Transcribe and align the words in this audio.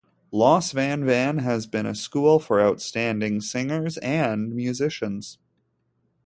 Los 0.31 0.71
Van 0.71 1.05
Van 1.05 1.37
has 1.37 1.67
been 1.67 1.85
a 1.85 1.93
school 1.93 2.39
for 2.39 2.59
outstanding 2.59 3.39
singers 3.39 3.99
and 3.99 4.51
musicians. 4.55 5.37